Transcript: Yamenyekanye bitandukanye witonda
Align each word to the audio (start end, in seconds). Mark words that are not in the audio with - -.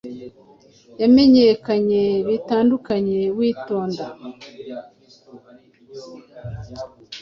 Yamenyekanye 1.01 2.01
bitandukanye 2.27 3.19
witonda 3.37 4.05